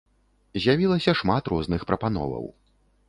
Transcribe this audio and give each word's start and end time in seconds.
З'явілася 0.61 1.15
шмат 1.21 1.43
розных 1.53 1.81
прапановаў. 1.93 2.45